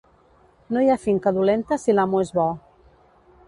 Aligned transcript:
No 0.75 0.81
hi 0.85 0.89
ha 0.93 0.95
finca 1.03 1.35
dolenta, 1.37 1.79
si 1.85 1.95
l'amo 1.99 2.25
és 2.27 2.35
bo. 2.41 2.51